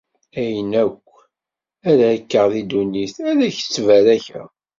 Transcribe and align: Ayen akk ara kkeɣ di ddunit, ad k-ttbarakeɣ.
Ayen 0.39 0.71
akk 0.83 1.05
ara 1.89 2.07
kkeɣ 2.21 2.45
di 2.53 2.63
ddunit, 2.65 3.15
ad 3.29 3.39
k-ttbarakeɣ. 3.55 4.47